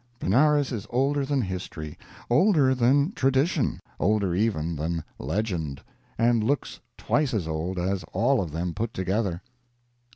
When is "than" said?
1.23-1.43, 2.73-3.11, 4.75-5.03